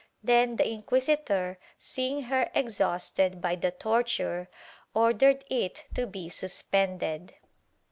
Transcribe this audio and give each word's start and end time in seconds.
Then 0.23 0.55
the 0.55 0.67
inquisitor, 0.67 1.59
seeing 1.77 2.23
her 2.23 2.49
exhausted 2.55 3.39
by 3.39 3.55
the 3.55 3.69
torture, 3.69 4.49
ordered 4.95 5.43
it 5.47 5.83
to 5.93 6.07
be 6.07 6.27
suspended. 6.27 7.35